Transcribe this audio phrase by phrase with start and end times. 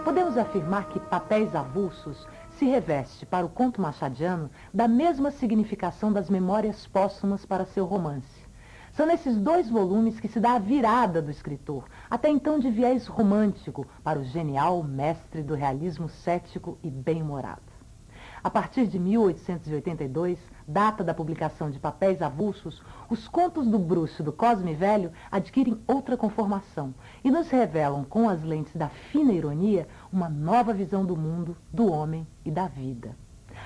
[0.00, 6.30] podemos afirmar que Papéis Avulsos se reveste para o conto machadiano da mesma significação das
[6.30, 8.48] memórias póstumas para seu romance.
[8.92, 13.06] São nesses dois volumes que se dá a virada do escritor, até então de viés
[13.06, 17.62] romântico, para o genial mestre do realismo cético e bem-humorado.
[18.42, 20.38] A partir de 1882,
[20.70, 26.16] data da publicação de Papéis Avulsos, os contos do bruxo do Cosme Velho adquirem outra
[26.16, 26.94] conformação
[27.24, 31.90] e nos revelam, com as lentes da fina ironia, uma nova visão do mundo, do
[31.90, 33.16] homem e da vida.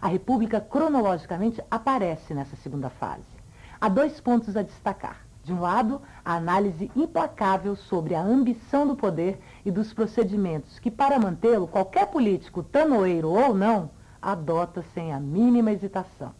[0.00, 3.36] A República, cronologicamente, aparece nessa segunda fase.
[3.78, 5.26] Há dois pontos a destacar.
[5.44, 10.90] De um lado, a análise implacável sobre a ambição do poder e dos procedimentos que,
[10.90, 16.32] para mantê-lo, qualquer político, tanoeiro ou não, adota sem a mínima hesitação.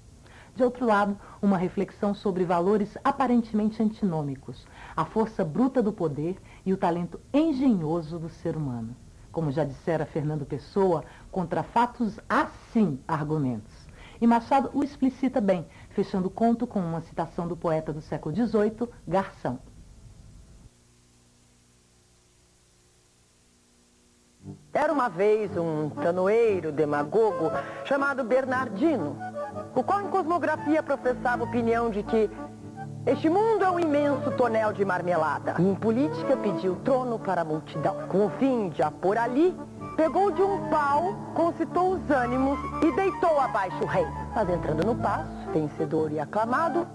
[0.57, 6.73] De outro lado, uma reflexão sobre valores aparentemente antinômicos, a força bruta do poder e
[6.73, 8.97] o talento engenhoso do ser humano.
[9.31, 13.87] Como já dissera Fernando Pessoa, contra fatos há sim argumentos.
[14.19, 18.35] E Machado o explicita bem, fechando o conto com uma citação do poeta do século
[18.35, 19.59] XVIII, Garção.
[24.73, 27.51] Era uma vez um tanoeiro demagogo
[27.85, 29.17] chamado Bernardino,
[29.75, 32.31] o em cosmografia professava a opinião de que
[33.07, 35.55] este mundo é um imenso tonel de marmelada.
[35.61, 39.57] Em política pediu trono para a multidão, com o fim de a pôr ali
[39.97, 44.07] pegou de um pau, concitou os ânimos e deitou abaixo o rei.
[44.35, 46.87] Mas entrando no passo, vencedor e aclamado,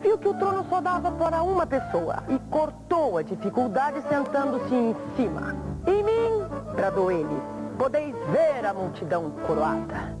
[0.00, 4.96] viu que o trono só dava para uma pessoa e cortou a dificuldade sentando-se em
[5.16, 5.54] cima.
[5.86, 7.42] Em mim, bradou ele,
[7.78, 10.18] podeis ver a multidão coroada.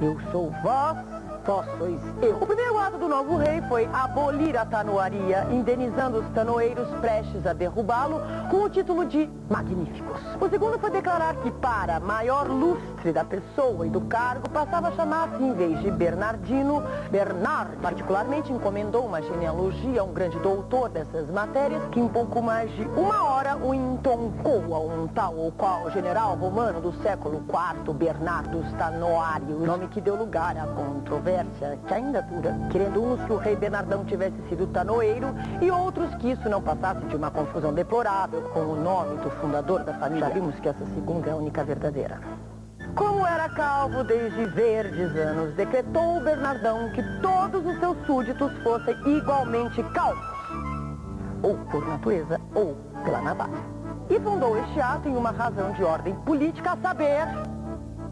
[0.00, 0.96] Eu sou vós
[1.44, 2.36] vós sois eu.
[2.36, 7.52] O primeiro ato do novo rei foi abolir a tanoaria, indenizando os tanoeiros prestes a
[7.52, 8.20] derrubá-lo
[8.50, 10.20] com o título de magníficos.
[10.40, 14.92] O segundo foi declarar que, para maior lustre da pessoa e do cargo, passava a
[14.92, 17.76] chamar-se, em vez de Bernardino, Bernard.
[17.82, 22.82] Particularmente encomendou uma genealogia a um grande doutor dessas matérias, que em pouco mais de
[22.96, 28.62] uma hora o entoncou a um tal ou qual general romano do século IV, Bernardo
[28.78, 33.56] Tanoário, nome que deu lugar à controvérsia que ainda dura, querendo uns que o rei
[33.56, 38.60] Bernardão tivesse sido tanoeiro e outros que isso não passasse de uma confusão deplorável com
[38.60, 40.28] o nome do fundador da família.
[40.30, 42.20] Vimos que essa segunda é a única verdadeira.
[42.94, 48.96] Como era calvo desde verdes anos, decretou o Bernardão que todos os seus súditos fossem
[49.06, 50.24] igualmente calvos,
[51.42, 53.52] ou por natureza, ou pela navalha.
[54.08, 57.26] E fundou este ato em uma razão de ordem política, a saber,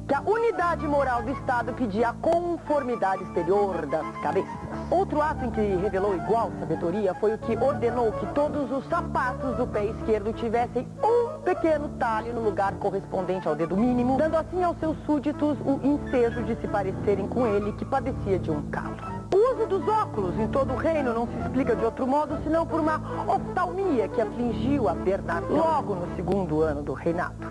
[0.09, 4.51] que a unidade moral do Estado pedia a conformidade exterior das cabeças.
[4.91, 9.55] Outro ato em que revelou igual sabedoria foi o que ordenou que todos os sapatos
[9.57, 14.65] do pé esquerdo tivessem um pequeno talho no lugar correspondente ao dedo mínimo, dando assim
[14.65, 19.18] aos seus súditos o ensejo de se parecerem com ele que padecia de um calo.
[19.39, 22.67] O uso dos óculos em todo o reino não se explica de outro modo senão
[22.67, 23.01] por uma
[23.33, 27.47] oftalmia que afligiu a Bernardo logo no segundo ano do reinado.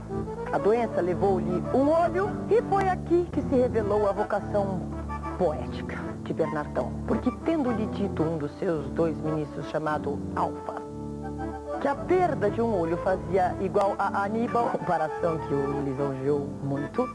[0.51, 4.81] A doença levou-lhe um olho e foi aqui que se revelou a vocação
[5.37, 6.91] poética de Bernardão.
[7.07, 10.81] Porque tendo-lhe dito um dos seus dois ministros chamado Alfa,
[11.79, 17.07] que a perda de um olho fazia igual a Aníbal, comparação que o lisonjeou muito,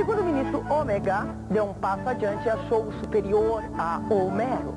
[0.00, 4.74] o segundo ministro Ômega deu um passo adiante e achou-o superior a Homero,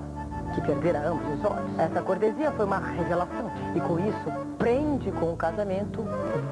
[0.53, 1.79] que perdera ambos os olhos.
[1.79, 6.03] Essa cortesia foi uma revelação e com isso prende com o casamento,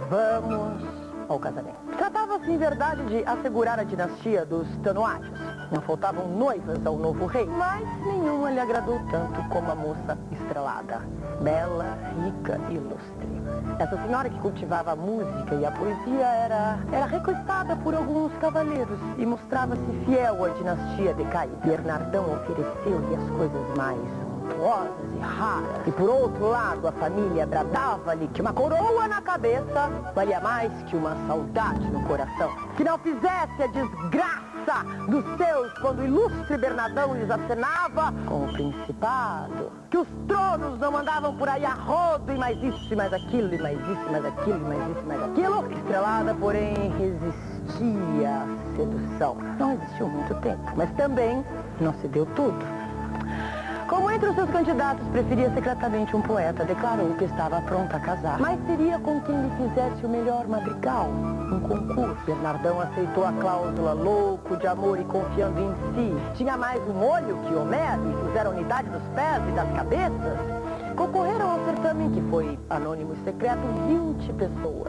[0.10, 0.86] vamos
[1.28, 1.76] ao casamento.
[1.98, 5.38] Tratava-se, em verdade, de assegurar a dinastia dos Tanoátios.
[5.70, 10.18] Não faltavam noivas ao novo rei, mas nenhuma lhe agradou tanto como a moça
[10.52, 11.02] estrelada,
[11.42, 13.32] bela, rica e ilustre.
[13.80, 19.00] Essa senhora que cultivava a música e a poesia era, era requestada por alguns cavaleiros
[19.18, 21.56] e mostrava-se fiel à dinastia decaída.
[21.64, 24.00] Bernardão ofereceu-lhe as coisas mais
[24.42, 25.88] suntuosas e raras.
[25.88, 30.98] E por outro lado, a família bradava-lhe que uma coroa na cabeça valia mais que
[30.98, 32.52] uma saudade no coração.
[32.76, 34.51] Que não fizesse a desgraça
[35.10, 39.72] dos seus quando o ilustre Bernardão lhes acenava com o principado.
[39.90, 43.54] Que os tronos não andavam por aí a rodo e mais isso e mais aquilo,
[43.54, 45.72] e mais isso e mais aquilo, e mais isso e mais aquilo.
[45.72, 49.36] Estrelada, porém, resistia à sedução.
[49.60, 51.44] Não existiu muito tempo, mas também
[51.80, 52.81] não se deu tudo.
[53.92, 58.40] Como entre os seus candidatos preferia secretamente um poeta, declarou que estava pronta a casar.
[58.40, 62.26] Mas seria com quem lhe fizesse o melhor madrigal, um concurso.
[62.26, 66.38] Bernardão aceitou a cláusula louco de amor e confiando em si.
[66.38, 70.40] Tinha mais um olho que Homero e fizeram unidade dos pés e das cabeças.
[70.96, 74.81] Concorreram ao certame, que foi anônimo e secreto, 20 pessoas.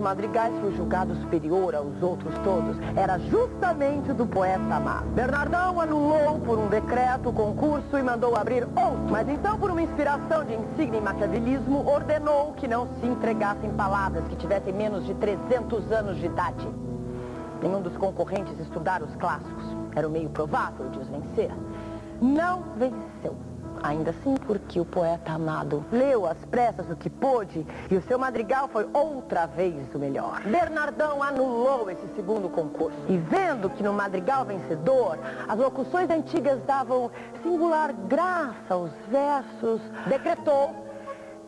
[0.00, 5.06] Madrigais foi julgado superior aos outros todos era justamente do poeta amado.
[5.10, 9.10] Bernardão anulou por um decreto o concurso e mandou abrir outro.
[9.10, 14.26] Mas então, por uma inspiração de insígnia e maquiavelismo, ordenou que não se entregassem palavras
[14.28, 16.68] que tivessem menos de 300 anos de idade.
[17.62, 19.64] Nenhum dos concorrentes estudara os clássicos.
[19.94, 21.50] Era o meio provável de os vencer.
[22.20, 23.49] Não venceu.
[23.82, 28.18] Ainda assim, porque o poeta amado leu às pressas o que pôde e o seu
[28.18, 30.40] madrigal foi outra vez o melhor.
[30.42, 32.98] Bernardão anulou esse segundo concurso.
[33.08, 35.18] E vendo que no madrigal vencedor
[35.48, 37.10] as locuções antigas davam
[37.42, 40.89] singular graça aos versos, decretou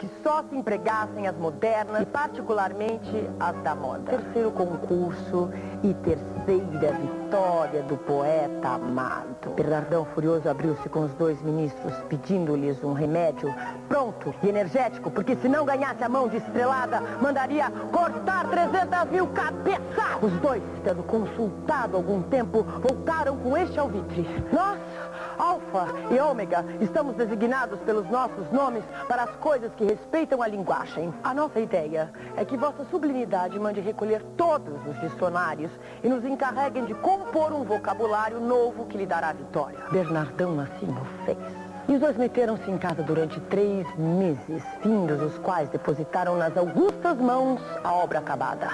[0.03, 4.03] que só se empregassem as modernas e particularmente as da moda.
[4.11, 5.49] Terceiro concurso
[5.81, 9.51] e terceira vitória do poeta amado.
[9.55, 13.55] Bernardão Furioso abriu-se com os dois ministros, pedindo-lhes um remédio
[13.89, 19.29] pronto e energético, porque se não ganhasse a mão de estrelada, mandaria cortar 300 mil
[19.29, 19.83] cabeças.
[20.21, 24.27] Os dois, tendo consultado algum tempo, voltaram com este alvitre.
[24.53, 24.79] Nós
[25.39, 31.13] Alfa e Ômega, estamos designados pelos nossos nomes para as coisas que respeitam a linguagem.
[31.23, 35.71] A nossa ideia é que vossa sublimidade mande recolher todos os dicionários
[36.03, 39.79] e nos encarreguem de compor um vocabulário novo que lhe dará vitória.
[39.91, 41.39] Bernardão assim o fez.
[41.89, 47.17] E os dois meteram-se em casa durante três meses, findos os quais depositaram nas augustas
[47.19, 48.71] mãos a obra acabada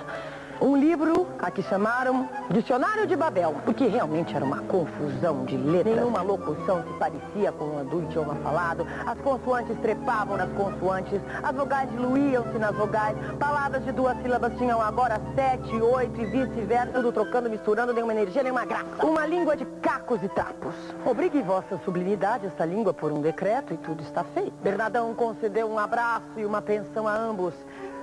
[0.60, 5.96] um livro a que chamaram Dicionário de Babel, porque realmente era uma confusão de letras.
[5.96, 11.54] Nenhuma locução se parecia com a do idioma falado, as consoantes trepavam nas consoantes, as
[11.54, 17.12] vogais diluíam-se nas vogais, palavras de duas sílabas tinham agora sete, oito e vice-versa, tudo
[17.12, 18.86] trocando, misturando, nenhuma energia, nenhuma graça.
[19.02, 20.74] Uma língua de cacos e trapos.
[21.04, 24.52] Obrigue vossa sublimidade esta língua por um decreto e tudo está feito.
[24.62, 27.54] Bernardão concedeu um abraço e uma pensão a ambos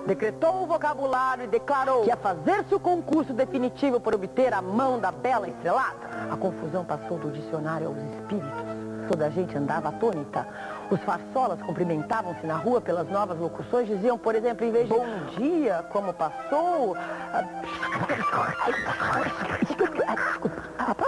[0.05, 4.99] decretou o vocabulário e declarou que ia fazer-se o concurso definitivo para obter a mão
[4.99, 5.95] da bela estrelada.
[6.31, 8.75] A confusão passou do dicionário aos espíritos.
[9.07, 10.47] Toda a gente andava atônita.
[10.89, 15.05] Os farsolas cumprimentavam-se na rua pelas novas locuções, diziam, por exemplo, em vez de bom
[15.37, 16.95] dia, como passou...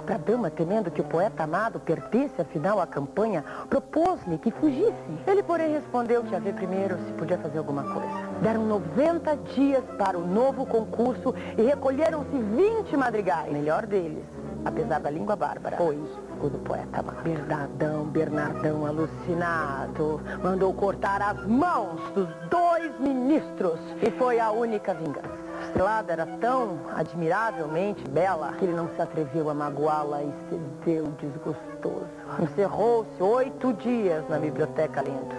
[0.08, 4.94] A própria dama, temendo que o poeta amado perdesse afinal a campanha, propôs-lhe que fugisse.
[5.28, 8.08] Ele, porém, respondeu que ia ver primeiro se podia fazer alguma coisa.
[8.42, 13.50] Deram 90 dias para o novo concurso e recolheram-se 20 madrigais.
[13.50, 14.24] O melhor deles,
[14.64, 15.98] apesar da língua bárbara, foi
[16.42, 17.22] o do poeta amado.
[17.24, 25.47] Bernardão, Bernardão alucinado, mandou cortar as mãos dos dois ministros e foi a única vingança.
[25.68, 32.08] Estrelada era tão admiravelmente bela que ele não se atreveu a magoá-la e cedeu desgostoso.
[32.40, 35.36] Encerrou-se oito dias na biblioteca lendo,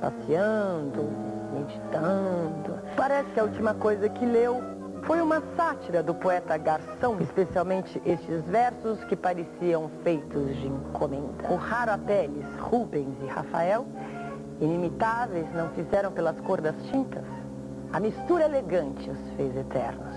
[0.00, 1.08] passeando,
[1.52, 2.78] meditando.
[2.96, 4.60] Parece que a última coisa que leu
[5.04, 11.48] foi uma sátira do poeta Garção, especialmente estes versos que pareciam feitos de encomenda.
[11.48, 13.86] O raro Apeles, Rubens e Rafael,
[14.60, 17.24] inimitáveis, não fizeram pelas cores das tintas.
[17.94, 20.16] A mistura elegante os fez eternos.